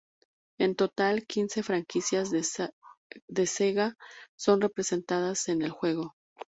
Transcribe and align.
En 0.57 0.75
total, 0.75 1.27
quince 1.27 1.61
franquicias 1.61 2.31
de 2.31 3.45
Sega 3.45 3.95
son 4.35 4.59
representadas 4.59 5.47
en 5.47 5.61
el 5.61 5.69
juego. 5.69 6.15